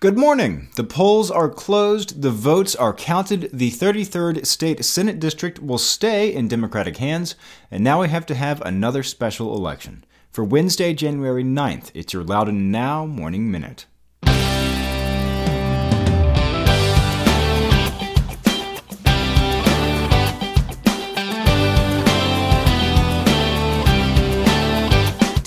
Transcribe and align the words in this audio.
Good 0.00 0.16
morning. 0.16 0.68
The 0.76 0.84
polls 0.84 1.30
are 1.30 1.50
closed, 1.50 2.22
the 2.22 2.30
votes 2.30 2.74
are 2.74 2.94
counted, 2.94 3.50
the 3.52 3.70
33rd 3.70 4.46
State 4.46 4.82
Senate 4.82 5.20
District 5.20 5.58
will 5.58 5.76
stay 5.76 6.32
in 6.32 6.48
Democratic 6.48 6.96
hands, 6.96 7.34
and 7.70 7.84
now 7.84 8.00
we 8.00 8.08
have 8.08 8.24
to 8.24 8.34
have 8.34 8.62
another 8.62 9.02
special 9.02 9.54
election. 9.54 10.04
For 10.32 10.42
Wednesday, 10.42 10.94
January 10.94 11.44
9th, 11.44 11.90
it's 11.92 12.14
your 12.14 12.24
Loudoun 12.24 12.70
Now 12.70 13.04
Morning 13.04 13.50
Minute. 13.50 13.84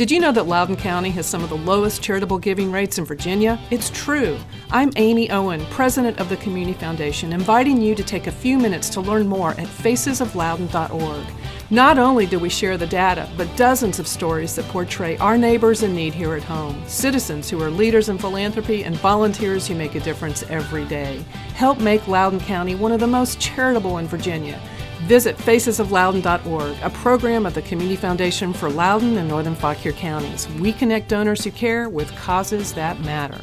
Did 0.04 0.12
you 0.12 0.20
know 0.20 0.34
that 0.34 0.48
Loudoun 0.48 0.76
County 0.76 1.12
has 1.12 1.26
some 1.26 1.46
of 1.46 1.50
the 1.50 1.56
lowest 1.56 2.04
charitable 2.04 2.38
giving 2.38 2.74
rates 2.74 2.98
in 2.98 3.06
Virginia? 3.06 3.58
It's 3.72 3.90
true. 3.90 4.38
I'm 4.70 4.92
Amy 4.98 5.32
Owen, 5.32 5.66
president 5.68 6.20
of 6.20 6.28
the 6.28 6.36
Community 6.36 6.78
Foundation, 6.78 7.32
inviting 7.32 7.82
you 7.82 7.96
to 7.96 8.04
take 8.04 8.28
a 8.28 8.32
few 8.32 8.58
minutes 8.58 8.90
to 8.90 9.00
learn 9.00 9.26
more 9.26 9.52
at 9.52 9.60
facesofloudoun.org. 9.60 11.26
Not 11.70 11.98
only 11.98 12.26
do 12.26 12.38
we 12.38 12.50
share 12.50 12.76
the 12.76 12.86
data, 12.86 13.30
but 13.38 13.56
dozens 13.56 13.98
of 13.98 14.06
stories 14.10 14.58
that 14.58 14.66
portray 14.66 15.16
our 15.20 15.38
neighbors 15.38 15.84
in 15.84 15.96
need 15.96 16.14
here 16.14 16.36
at 16.36 16.44
home, 16.44 16.84
citizens 16.86 17.50
who 17.50 17.64
are 17.64 17.70
leaders 17.70 18.10
in 18.10 18.18
philanthropy, 18.18 18.84
and 18.84 18.98
volunteers 18.98 19.68
who 19.68 19.74
make 19.74 19.96
a 19.96 20.02
difference 20.02 20.44
every 20.50 20.84
day. 20.84 21.24
Help 21.56 21.80
make 21.80 22.10
Loudoun 22.10 22.42
County 22.42 22.76
one 22.76 22.92
of 22.92 23.00
the 23.00 23.08
most 23.08 23.40
charitable 23.40 24.00
in 24.00 24.08
Virginia. 24.08 24.60
Visit 25.04 25.38
facesofloudoun.org, 25.38 26.78
a 26.82 26.90
program 26.90 27.46
of 27.46 27.54
the 27.54 27.62
Community 27.62 27.98
Foundation 27.98 28.54
for 28.54 28.70
Loudoun 28.70 29.18
and 29.18 29.28
Northern 29.28 29.56
Fauquier 29.56 29.92
counties. 29.92 30.48
We 30.60 30.72
connect 30.72 31.10
donors 31.10 31.44
who 31.44 31.52
care 31.52 31.90
with 31.90 32.10
causes 32.16 32.74
that 32.74 33.00
matter. 33.02 33.40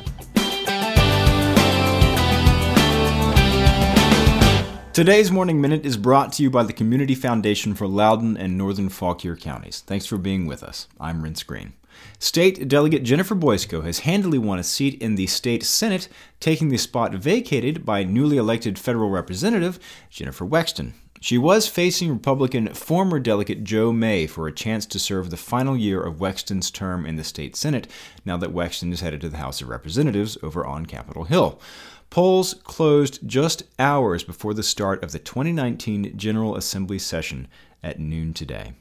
Today's 4.93 5.31
Morning 5.31 5.61
Minute 5.61 5.85
is 5.85 5.97
brought 5.97 6.33
to 6.35 6.43
you 6.43 6.51
by 6.51 6.63
the 6.63 6.73
Community 6.73 7.15
Foundation 7.15 7.75
for 7.75 7.87
Loudoun 7.87 8.37
and 8.37 8.59
Northern 8.59 8.89
Fauquier 8.89 9.37
counties. 9.37 9.81
Thanks 9.81 10.07
for 10.07 10.19
being 10.19 10.47
with 10.47 10.63
us. 10.63 10.89
I'm 10.99 11.23
Renss 11.23 11.47
Greene. 11.47 11.75
State 12.19 12.69
Delegate 12.69 13.03
Jennifer 13.03 13.35
Boysko 13.35 13.85
has 13.85 14.01
handily 14.01 14.39
won 14.39 14.59
a 14.59 14.63
seat 14.63 15.01
in 15.01 15.15
the 15.15 15.27
state 15.27 15.63
Senate, 15.63 16.09
taking 16.39 16.69
the 16.69 16.77
spot 16.77 17.15
vacated 17.15 17.85
by 17.85 18.05
newly 18.05 18.37
elected 18.37 18.79
federal 18.79 19.11
representative 19.11 19.79
Jennifer 20.11 20.47
Wexton. 20.47 20.93
She 21.23 21.37
was 21.37 21.69
facing 21.69 22.11
Republican 22.11 22.73
former 22.73 23.21
delegate 23.21 23.63
Joe 23.63 23.93
May 23.93 24.27
for 24.27 24.47
a 24.47 24.53
chance 24.53 24.87
to 24.87 24.99
serve 24.99 25.29
the 25.29 25.37
final 25.37 25.77
year 25.77 26.01
of 26.01 26.17
Wexton's 26.17 26.71
term 26.71 27.05
in 27.05 27.17
the 27.17 27.25
state 27.25 27.57
Senate, 27.57 27.87
now 28.25 28.39
that 28.39 28.55
Wexton 28.55 28.91
is 28.91 29.03
headed 29.03 29.21
to 29.21 29.29
the 29.29 29.37
House 29.37 29.61
of 29.61 29.69
Representatives 29.69 30.39
over 30.43 30.65
on 30.65 30.87
Capitol 30.87 31.25
Hill. 31.25 31.61
Polls 32.09 32.55
closed 32.65 33.21
just 33.29 33.65
hours 33.79 34.25
before 34.25 34.55
the 34.55 34.63
start 34.63 35.05
of 35.05 35.13
the 35.13 35.19
2019 35.19 36.17
General 36.17 36.57
Assembly 36.57 36.99
session 36.99 37.49
at 37.83 38.01
noon 38.01 38.33
today. 38.33 38.73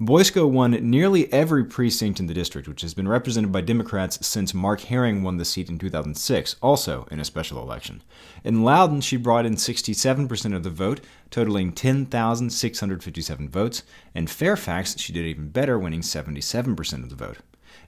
Boysko 0.00 0.48
won 0.48 0.70
nearly 0.88 1.32
every 1.32 1.64
precinct 1.64 2.20
in 2.20 2.28
the 2.28 2.34
district, 2.34 2.68
which 2.68 2.82
has 2.82 2.94
been 2.94 3.08
represented 3.08 3.50
by 3.50 3.60
Democrats 3.62 4.24
since 4.24 4.54
Mark 4.54 4.82
Herring 4.82 5.24
won 5.24 5.38
the 5.38 5.44
seat 5.44 5.68
in 5.68 5.76
2006, 5.76 6.54
also 6.62 7.08
in 7.10 7.18
a 7.18 7.24
special 7.24 7.60
election. 7.60 8.04
In 8.44 8.62
Loudoun, 8.62 9.00
she 9.00 9.16
brought 9.16 9.44
in 9.44 9.56
67% 9.56 10.54
of 10.54 10.62
the 10.62 10.70
vote, 10.70 11.00
totaling 11.32 11.72
10,657 11.72 13.48
votes. 13.48 13.82
In 14.14 14.28
Fairfax, 14.28 15.00
she 15.00 15.12
did 15.12 15.26
even 15.26 15.48
better, 15.48 15.76
winning 15.76 16.02
77% 16.02 17.02
of 17.02 17.10
the 17.10 17.16
vote. 17.16 17.38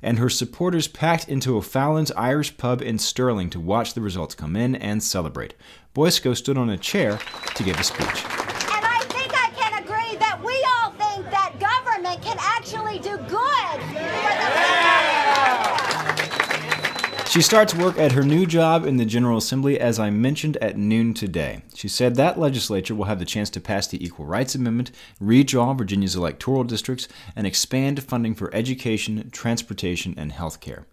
And 0.02 0.19
her 0.19 0.30
supporters 0.30 0.89
packed 0.89 1.28
into 1.28 1.56
O'Faolain's 1.56 2.11
Irish 2.12 2.56
pub 2.56 2.83
in 2.83 2.98
Sterling 2.98 3.50
to 3.50 3.61
watch 3.61 3.95
the 3.95 4.00
results 4.00 4.34
come 4.34 4.56
in 4.56 4.74
and 4.74 5.00
celebrate. 5.00 5.55
Boysko 5.95 6.36
stood 6.36 6.58
on 6.58 6.70
a 6.70 6.77
chair 6.77 7.20
to 7.55 7.62
give 7.62 7.78
a 7.78 7.84
speech. 7.84 8.39
She 17.30 17.42
starts 17.42 17.77
work 17.77 17.96
at 17.96 18.11
her 18.11 18.24
new 18.24 18.45
job 18.45 18.85
in 18.85 18.96
the 18.96 19.05
General 19.05 19.39
Assembly, 19.39 19.79
as 19.79 20.01
I 20.01 20.11
mentioned, 20.11 20.57
at 20.57 20.77
noon 20.77 21.14
today. 21.14 21.63
She 21.77 21.86
said 21.86 22.17
that 22.17 22.41
legislature 22.41 22.92
will 22.92 23.05
have 23.05 23.20
the 23.20 23.24
chance 23.24 23.48
to 23.51 23.61
pass 23.61 23.86
the 23.86 24.05
Equal 24.05 24.27
Rights 24.27 24.57
Amendment, 24.57 24.91
redraw 25.23 25.79
Virginia's 25.79 26.17
electoral 26.17 26.64
districts, 26.64 27.07
and 27.36 27.46
expand 27.46 28.02
funding 28.02 28.35
for 28.35 28.52
education, 28.52 29.30
transportation, 29.30 30.13
and 30.17 30.33
health 30.33 30.58
care. 30.58 30.86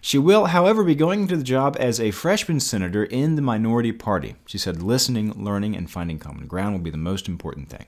She 0.00 0.16
will, 0.16 0.46
however, 0.46 0.82
be 0.82 0.94
going 0.94 1.20
into 1.20 1.36
the 1.36 1.44
job 1.44 1.76
as 1.78 2.00
a 2.00 2.10
freshman 2.10 2.60
senator 2.60 3.04
in 3.04 3.36
the 3.36 3.42
minority 3.42 3.92
party. 3.92 4.36
She 4.46 4.56
said 4.56 4.82
listening, 4.82 5.44
learning, 5.44 5.76
and 5.76 5.90
finding 5.90 6.18
common 6.18 6.46
ground 6.46 6.72
will 6.74 6.80
be 6.80 6.88
the 6.88 6.96
most 6.96 7.28
important 7.28 7.68
thing. 7.68 7.84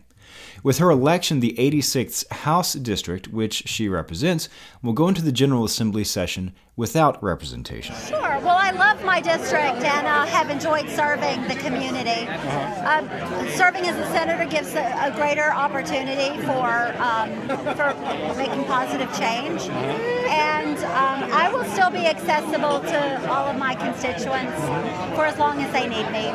With 0.64 0.78
her 0.78 0.90
election, 0.90 1.40
the 1.40 1.54
86th 1.58 2.26
House 2.32 2.72
District, 2.72 3.28
which 3.28 3.68
she 3.68 3.86
represents, 3.86 4.48
will 4.82 4.94
go 4.94 5.08
into 5.08 5.20
the 5.20 5.30
General 5.30 5.66
Assembly 5.66 6.04
session 6.04 6.54
without 6.74 7.22
representation. 7.22 7.94
Sure. 8.08 8.38
Well, 8.40 8.56
I 8.56 8.70
love 8.70 9.04
my 9.04 9.20
district 9.20 9.84
and 9.84 10.06
uh, 10.06 10.24
have 10.24 10.48
enjoyed 10.48 10.88
serving 10.88 11.42
the 11.48 11.54
community. 11.56 12.26
Uh-huh. 12.26 13.04
Uh, 13.04 13.50
serving 13.50 13.86
as 13.86 13.96
a 13.96 14.10
senator 14.10 14.46
gives 14.46 14.74
a, 14.74 15.06
a 15.06 15.12
greater 15.14 15.52
opportunity 15.52 16.40
for 16.44 16.94
um, 16.98 17.30
for 17.76 17.94
making 18.36 18.64
positive 18.64 19.08
change, 19.18 19.62
and 19.68 20.78
um, 20.78 21.30
I 21.30 21.50
will 21.52 21.64
still 21.64 21.90
be 21.90 22.06
accessible 22.06 22.80
to 22.80 23.30
all 23.30 23.46
of 23.46 23.56
my 23.56 23.74
constituents 23.74 24.58
for 25.14 25.26
as 25.26 25.38
long 25.38 25.62
as 25.62 25.70
they 25.72 25.86
need 25.88 26.10
me. 26.10 26.32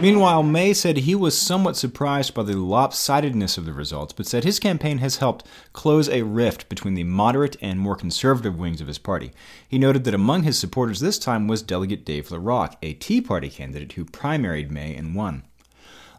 Meanwhile, 0.00 0.42
May 0.42 0.72
said 0.72 0.96
he 0.96 1.14
was 1.14 1.38
somewhat 1.38 1.76
surprised 1.76 2.34
by 2.34 2.42
the 2.42 2.54
lopsidedness 2.54 3.58
of 3.58 3.66
the 3.66 3.71
results, 3.76 4.12
but 4.12 4.26
said 4.26 4.44
his 4.44 4.58
campaign 4.58 4.98
has 4.98 5.16
helped 5.16 5.46
close 5.72 6.08
a 6.08 6.22
rift 6.22 6.68
between 6.68 6.94
the 6.94 7.04
moderate 7.04 7.56
and 7.60 7.80
more 7.80 7.96
conservative 7.96 8.58
wings 8.58 8.80
of 8.80 8.86
his 8.86 8.98
party. 8.98 9.32
He 9.68 9.78
noted 9.78 10.04
that 10.04 10.14
among 10.14 10.42
his 10.42 10.58
supporters 10.58 11.00
this 11.00 11.18
time 11.18 11.48
was 11.48 11.62
Delegate 11.62 12.04
Dave 12.04 12.28
LaRock, 12.28 12.76
a 12.82 12.94
Tea 12.94 13.20
Party 13.20 13.50
candidate 13.50 13.92
who 13.92 14.04
primaried 14.04 14.70
May 14.70 14.94
and 14.94 15.14
won. 15.14 15.44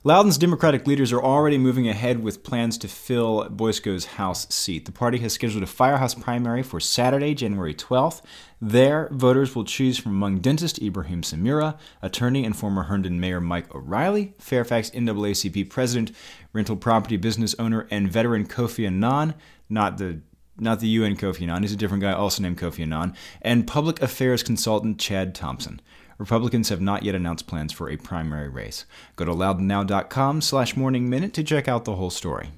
Loudoun's 0.06 0.38
Democratic 0.38 0.86
leaders 0.86 1.14
are 1.14 1.24
already 1.24 1.58
moving 1.58 1.88
ahead 1.88 2.22
with 2.22 2.44
plans 2.44 2.78
to 2.80 2.90
fill 2.90 3.48
Boysko's 3.50 4.04
House 4.04 4.54
seat. 4.54 4.84
The 4.84 4.92
party 4.92 5.20
has 5.20 5.32
scheduled 5.32 5.64
a 5.64 5.66
firehouse 5.66 6.14
primary 6.14 6.62
for 6.62 6.82
Saturday, 6.82 7.34
January 7.34 7.74
12th. 7.74 8.22
There, 8.60 9.08
voters 9.14 9.56
will 9.56 9.64
choose 9.64 9.98
from 9.98 10.12
among 10.12 10.40
dentist 10.40 10.78
Ibraheem 10.82 11.22
Samirah, 11.22 11.78
attorney 12.02 12.44
and 12.44 12.54
former 12.54 12.84
Herndon 12.84 13.22
Mayor 13.22 13.40
Mike 13.40 13.74
O'Reilly, 13.74 14.34
Fairfax 14.40 14.90
NAACP 14.90 15.70
president, 15.70 16.12
rental 16.52 16.76
property 16.76 17.16
business 17.16 17.56
owner, 17.58 17.88
and 17.90 18.12
veteran 18.12 18.46
Kofi 18.46 18.86
Annan, 18.86 19.36
not 19.70 20.00
the 20.00 20.20
not 20.60 20.82
the 20.82 20.90
UN 20.90 21.16
Kofi 21.16 21.44
Annan, 21.44 21.64
he's 21.64 21.72
a 21.72 21.78
different 21.78 22.04
guy 22.04 22.12
also 22.12 22.44
named 22.44 22.58
Kofi 22.58 22.82
Annan, 22.82 23.16
and 23.42 23.66
public 23.66 24.02
affairs 24.02 24.44
consultant 24.44 25.00
Chad 25.00 25.34
Thompson. 25.34 25.80
Republicans 26.18 26.70
have 26.70 26.82
not 26.82 27.04
yet 27.04 27.16
announced 27.16 27.48
plans 27.48 27.74
for 27.74 27.90
a 27.90 27.98
primary 27.98 28.50
race. 28.50 28.86
Go 29.16 29.26
to 29.26 29.32
loudounnow.com 29.32 30.42
slash 30.42 30.76
morning 30.76 31.10
minute 31.10 31.34
to 31.34 31.44
check 31.44 31.68
out 31.68 31.86
the 31.86 31.96
whole 31.96 32.10
story. 32.10 32.52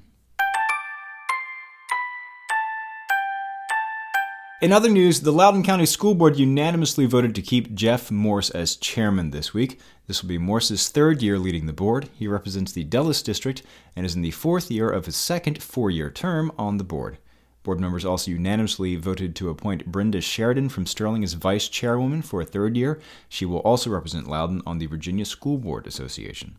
In 4.62 4.72
other 4.72 4.88
news, 4.88 5.20
the 5.20 5.32
Loudoun 5.32 5.62
County 5.62 5.84
School 5.84 6.14
Board 6.14 6.38
unanimously 6.38 7.04
voted 7.04 7.34
to 7.34 7.42
keep 7.42 7.74
Jeff 7.74 8.10
Morse 8.10 8.48
as 8.48 8.74
chairman 8.74 9.30
this 9.30 9.52
week. 9.52 9.78
This 10.06 10.22
will 10.22 10.30
be 10.30 10.38
Morse's 10.38 10.88
third 10.88 11.20
year 11.20 11.38
leading 11.38 11.66
the 11.66 11.74
board. 11.74 12.08
He 12.14 12.26
represents 12.26 12.72
the 12.72 12.82
Dulles 12.82 13.20
District 13.20 13.62
and 13.94 14.06
is 14.06 14.16
in 14.16 14.22
the 14.22 14.30
fourth 14.30 14.70
year 14.70 14.88
of 14.88 15.04
his 15.04 15.14
second 15.14 15.62
four 15.62 15.90
year 15.90 16.10
term 16.10 16.50
on 16.56 16.78
the 16.78 16.84
board. 16.84 17.18
Board 17.66 17.80
members 17.80 18.04
also 18.04 18.30
unanimously 18.30 18.94
voted 18.94 19.34
to 19.34 19.48
appoint 19.50 19.86
Brenda 19.86 20.20
Sheridan 20.20 20.68
from 20.68 20.86
Sterling 20.86 21.24
as 21.24 21.32
vice 21.32 21.66
chairwoman 21.66 22.22
for 22.22 22.40
a 22.40 22.44
third 22.44 22.76
year. 22.76 23.00
She 23.28 23.44
will 23.44 23.58
also 23.58 23.90
represent 23.90 24.28
Loudoun 24.28 24.62
on 24.64 24.78
the 24.78 24.86
Virginia 24.86 25.24
School 25.24 25.58
Board 25.58 25.88
Association. 25.88 26.58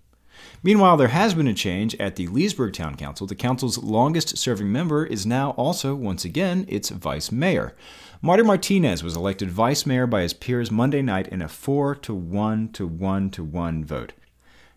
Meanwhile, 0.61 0.97
there 0.97 1.07
has 1.07 1.33
been 1.33 1.47
a 1.47 1.53
change 1.53 1.95
at 1.95 2.17
the 2.17 2.27
Leesburg 2.27 2.73
Town 2.73 2.95
Council. 2.97 3.25
The 3.25 3.35
council's 3.35 3.77
longest 3.77 4.37
serving 4.37 4.69
member 4.69 5.05
is 5.05 5.25
now 5.25 5.51
also, 5.51 5.95
once 5.95 6.25
again, 6.25 6.65
its 6.67 6.89
vice 6.89 7.31
mayor. 7.31 7.73
Marty 8.21 8.43
Martinez 8.43 9.01
was 9.01 9.15
elected 9.15 9.49
vice 9.49 9.85
mayor 9.85 10.07
by 10.07 10.23
his 10.23 10.33
peers 10.33 10.69
Monday 10.69 11.01
night 11.01 11.29
in 11.29 11.41
a 11.41 11.47
4 11.47 11.95
to 11.95 12.13
1 12.13 12.69
to 12.73 12.85
1 12.85 13.29
to 13.29 13.43
1 13.45 13.85
vote. 13.85 14.11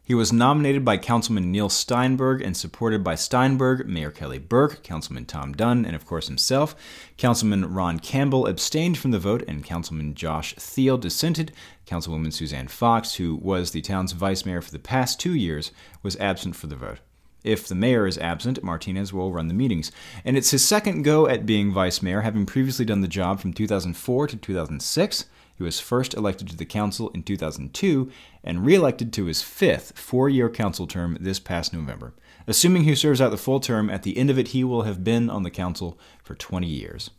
He 0.03 0.15
was 0.15 0.33
nominated 0.33 0.85
by 0.85 0.97
Councilman 0.97 1.53
Neil 1.53 1.69
Steinberg 1.69 2.43
and 2.43 2.57
supported 2.57 3.05
by 3.05 3.15
Steinberg, 3.15 3.87
Mayor 3.87 4.11
Kelly 4.11 4.39
Burke, 4.39 4.83
Councilman 4.83 5.25
Tom 5.25 5.53
Dunn, 5.53 5.85
and 5.85 5.95
of 5.95 6.05
course 6.05 6.27
himself. 6.27 6.75
Councilman 7.17 7.73
Ron 7.73 8.01
Campbell 8.01 8.47
abstained 8.47 8.99
from 8.99 9.13
the 9.13 9.21
vote, 9.21 9.45
and 9.47 9.65
Councilman 9.65 10.15
Josh 10.15 10.55
Thiel 10.57 10.99
dissented. 10.99 11.53
Councilwoman 11.87 12.33
Suzanne 12.33 12.67
Fox, 12.69 13.15
who 13.15 13.37
was 13.37 13.71
the 13.71 13.83
town's 13.83 14.13
vice 14.13 14.45
mayor 14.45 14.61
for 14.61 14.73
the 14.73 14.79
past 14.81 15.21
two 15.21 15.35
years, 15.35 15.71
was 16.03 16.17
absent 16.17 16.57
for 16.57 16.67
the 16.67 16.77
vote. 16.77 16.99
If 17.45 17.69
the 17.69 17.75
mayor 17.75 18.07
is 18.07 18.19
absent, 18.19 18.63
Martinez 18.63 19.13
will 19.13 19.33
run 19.33 19.49
the 19.49 19.55
meetings. 19.55 19.91
And 20.25 20.37
it's 20.37 20.51
his 20.51 20.65
second 20.65 21.03
go 21.03 21.27
at 21.27 21.47
being 21.47 21.73
vice 21.73 22.03
mayor, 22.03 22.21
having 22.21 22.47
previously 22.47 22.85
done 22.85 23.01
the 23.01 23.09
job 23.09 23.41
from 23.41 23.53
2004 23.53 24.27
to 24.27 24.37
2006. 24.37 25.25
He 25.61 25.65
was 25.65 25.79
first 25.79 26.15
elected 26.15 26.49
to 26.49 26.57
the 26.57 26.65
council 26.65 27.11
in 27.11 27.23
2002 27.23 28.11
and 28.43 28.65
re 28.65 28.75
elected 28.75 29.13
to 29.13 29.27
his 29.27 29.43
fifth 29.43 29.93
four 29.99 30.27
year 30.27 30.49
council 30.49 30.87
term 30.87 31.19
this 31.21 31.39
past 31.39 31.75
November. 31.75 32.15
Assuming 32.47 32.85
he 32.85 32.95
serves 32.95 33.21
out 33.21 33.31
the 33.31 33.37
full 33.37 33.61
term, 33.61 33.91
at 33.91 34.03
the 34.03 34.17
end 34.17 34.31
of 34.31 34.39
it, 34.39 34.49
he 34.49 34.65
will 34.65 34.85
have 34.85 35.05
been 35.05 35.29
on 35.29 35.43
the 35.43 35.51
council 35.51 35.99
for 36.25 36.35
20 36.35 36.67
years. 36.67 37.11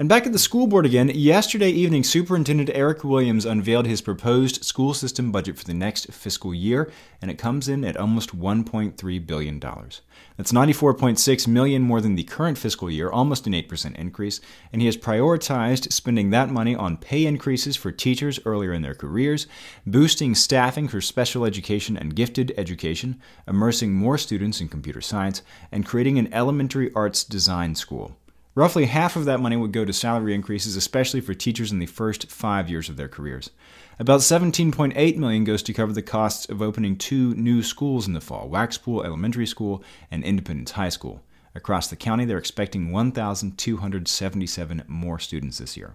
And 0.00 0.08
back 0.08 0.26
at 0.26 0.32
the 0.32 0.38
school 0.38 0.68
board 0.68 0.86
again, 0.86 1.08
yesterday 1.08 1.70
evening, 1.70 2.04
Superintendent 2.04 2.70
Eric 2.72 3.02
Williams 3.02 3.44
unveiled 3.44 3.86
his 3.86 4.00
proposed 4.00 4.64
school 4.64 4.94
system 4.94 5.32
budget 5.32 5.58
for 5.58 5.64
the 5.64 5.74
next 5.74 6.12
fiscal 6.12 6.54
year, 6.54 6.92
and 7.20 7.32
it 7.32 7.38
comes 7.38 7.68
in 7.68 7.84
at 7.84 7.96
almost 7.96 8.38
$1.3 8.38 9.26
billion. 9.26 9.58
That's 9.58 10.52
94.6 10.52 11.48
million 11.48 11.82
more 11.82 12.00
than 12.00 12.14
the 12.14 12.22
current 12.22 12.58
fiscal 12.58 12.88
year, 12.88 13.10
almost 13.10 13.48
an 13.48 13.54
8% 13.54 13.96
increase, 13.96 14.40
and 14.72 14.80
he 14.80 14.86
has 14.86 14.96
prioritized 14.96 15.92
spending 15.92 16.30
that 16.30 16.48
money 16.48 16.76
on 16.76 16.96
pay 16.96 17.26
increases 17.26 17.74
for 17.74 17.90
teachers 17.90 18.38
earlier 18.44 18.72
in 18.72 18.82
their 18.82 18.94
careers, 18.94 19.48
boosting 19.84 20.36
staffing 20.36 20.86
for 20.86 21.00
special 21.00 21.44
education 21.44 21.96
and 21.96 22.14
gifted 22.14 22.54
education, 22.56 23.20
immersing 23.48 23.92
more 23.94 24.16
students 24.16 24.60
in 24.60 24.68
computer 24.68 25.00
science, 25.00 25.42
and 25.72 25.84
creating 25.84 26.20
an 26.20 26.32
elementary 26.32 26.94
arts 26.94 27.24
design 27.24 27.74
school. 27.74 28.16
Roughly 28.58 28.86
half 28.86 29.14
of 29.14 29.24
that 29.26 29.38
money 29.38 29.54
would 29.54 29.70
go 29.70 29.84
to 29.84 29.92
salary 29.92 30.34
increases, 30.34 30.74
especially 30.74 31.20
for 31.20 31.32
teachers 31.32 31.70
in 31.70 31.78
the 31.78 31.86
first 31.86 32.28
five 32.28 32.68
years 32.68 32.88
of 32.88 32.96
their 32.96 33.06
careers. 33.06 33.50
About 34.00 34.18
17.8 34.18 35.16
million 35.16 35.44
goes 35.44 35.62
to 35.62 35.72
cover 35.72 35.92
the 35.92 36.02
costs 36.02 36.44
of 36.46 36.60
opening 36.60 36.96
two 36.96 37.36
new 37.36 37.62
schools 37.62 38.08
in 38.08 38.14
the 38.14 38.20
fall: 38.20 38.50
Waxpool 38.50 39.04
Elementary 39.04 39.46
School 39.46 39.84
and 40.10 40.24
Independence 40.24 40.72
High 40.72 40.88
School. 40.88 41.22
Across 41.54 41.88
the 41.88 41.96
county, 41.96 42.24
they're 42.24 42.38
expecting 42.38 42.90
1,277 42.92 44.82
more 44.86 45.18
students 45.18 45.58
this 45.58 45.76
year. 45.76 45.94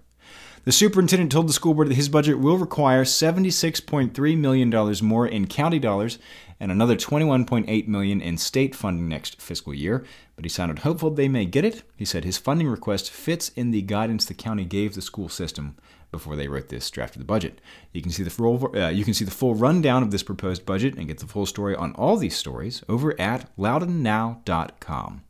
The 0.66 0.72
superintendent 0.72 1.32
told 1.32 1.50
the 1.50 1.54
school 1.54 1.74
board 1.74 1.90
that 1.90 1.96
his 1.96 2.08
budget 2.08 2.40
will 2.40 2.58
require 2.58 3.04
$76.3 3.04 4.38
million 4.38 4.96
more 5.06 5.28
in 5.28 5.48
county 5.48 5.80
dollars 5.80 6.20
and 6.58 6.72
another 6.72 6.96
21.8 6.96 7.88
million 7.88 8.22
in 8.22 8.38
state 8.38 8.74
funding 8.74 9.10
next 9.10 9.42
fiscal 9.42 9.74
year, 9.74 10.06
but 10.38 10.46
he 10.46 10.50
sounded 10.50 10.80
hopeful 10.80 11.10
they 11.10 11.28
may 11.28 11.46
get 11.46 11.66
it. 11.66 11.84
He 11.98 12.06
said 12.06 12.24
his 12.24 12.38
funding 12.38 12.70
request 12.70 13.12
fits 13.12 13.50
in 13.50 13.72
the 13.72 13.82
guidance 13.82 14.24
the 14.24 14.34
county 14.34 14.64
gave 14.64 14.96
the 14.96 15.02
school 15.02 15.28
system 15.28 15.76
before 16.12 16.38
they 16.38 16.48
wrote 16.48 16.70
this 16.70 16.90
draft 16.90 17.16
of 17.16 17.20
the 17.20 17.26
budget. 17.26 17.60
You 17.92 18.02
can 18.02 18.12
see 18.12 18.24
the 18.24 18.30
full, 18.30 18.74
uh, 18.74 18.88
you 18.88 19.04
can 19.04 19.14
see 19.14 19.26
the 19.26 19.32
full 19.32 19.56
rundown 19.56 20.02
of 20.04 20.12
this 20.12 20.24
proposed 20.24 20.66
budget 20.66 20.96
and 20.96 21.10
get 21.10 21.18
the 21.18 21.28
full 21.28 21.46
story 21.46 21.76
on 21.76 21.92
all 21.96 22.16
these 22.16 22.38
stories 22.38 22.84
over 22.88 23.20
at 23.20 23.54
loudounnow.com. 23.58 25.24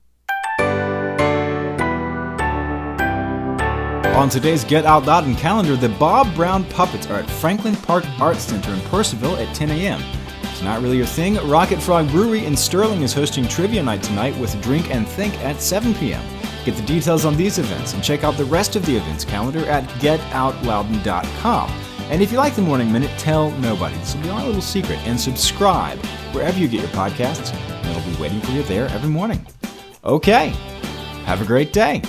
On 4.13 4.29
today's 4.29 4.63
Get 4.63 4.85
Out 4.85 5.05
Loudoun 5.07 5.35
calendar, 5.35 5.75
the 5.75 5.89
Bob 5.89 6.35
Brown 6.35 6.63
Puppets 6.65 7.07
are 7.07 7.15
at 7.15 7.29
Franklin 7.29 7.75
Park 7.75 8.05
Arts 8.21 8.43
Center 8.43 8.71
in 8.71 8.79
Purcellville 8.81 9.43
at 9.43 9.55
10 9.55 9.71
a.m. 9.71 9.99
It's 10.43 10.61
not 10.61 10.83
really 10.83 10.97
your 10.97 11.07
thing. 11.07 11.35
Rocket 11.49 11.81
Frog 11.81 12.07
Brewery 12.09 12.45
in 12.45 12.55
Sterling 12.55 13.01
is 13.01 13.11
hosting 13.11 13.47
Trivia 13.47 13.81
Night 13.81 14.03
tonight 14.03 14.37
with 14.37 14.61
Drink 14.61 14.91
and 14.93 15.07
Think 15.07 15.33
at 15.39 15.59
7 15.59 15.95
p.m. 15.95 16.23
Get 16.63 16.75
the 16.75 16.83
details 16.83 17.25
on 17.25 17.35
these 17.35 17.57
events 17.57 17.95
and 17.95 18.03
check 18.03 18.23
out 18.23 18.37
the 18.37 18.45
rest 18.45 18.75
of 18.75 18.85
the 18.85 18.95
events 18.95 19.25
calendar 19.25 19.65
at 19.65 19.83
getoutloudoun.com. 19.99 21.69
And 22.11 22.21
if 22.21 22.31
you 22.31 22.37
like 22.37 22.53
the 22.55 22.61
Morning 22.61 22.91
Minute, 22.91 23.11
tell 23.17 23.49
nobody. 23.61 23.95
This 23.97 24.15
will 24.15 24.21
be 24.21 24.29
our 24.29 24.45
little 24.45 24.61
secret. 24.61 24.99
And 25.07 25.19
subscribe 25.19 25.97
wherever 26.33 26.59
you 26.59 26.67
get 26.67 26.81
your 26.81 26.89
podcasts, 26.91 27.51
and 27.51 27.89
it'll 27.89 28.11
be 28.11 28.21
waiting 28.21 28.41
for 28.41 28.51
you 28.51 28.61
there 28.63 28.87
every 28.89 29.09
morning. 29.09 29.43
Okay, 30.05 30.49
have 31.25 31.41
a 31.41 31.45
great 31.45 31.73
day. 31.73 32.03